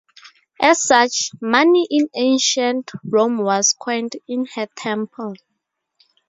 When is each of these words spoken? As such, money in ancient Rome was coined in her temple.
As 0.59 0.81
such, 0.81 1.29
money 1.41 1.85
in 1.91 2.07
ancient 2.15 2.89
Rome 3.03 3.37
was 3.37 3.73
coined 3.79 4.13
in 4.27 4.47
her 4.55 4.65
temple. 4.75 5.35